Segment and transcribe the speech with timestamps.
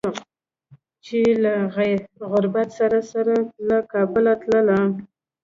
[1.05, 1.53] چې له
[2.31, 3.35] غربت سره سره
[3.67, 4.79] له کابله تللي